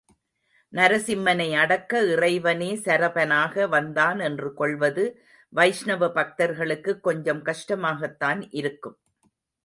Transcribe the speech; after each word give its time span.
நரசிம்மனை 0.73 1.45
அடக்க 1.55 1.99
இறைவனே 2.03 2.69
சரபனாக 2.75 3.67
வந்தான் 3.69 4.19
என்று 4.19 4.49
கொள்வது 4.53 5.03
வைஷ்ணவ 5.53 6.09
பக்தர்களுக்கு 6.09 6.93
கொஞ்சம் 6.99 7.43
கஷ்டமாகத்தான் 7.43 8.41
இருக்கும். 8.51 8.97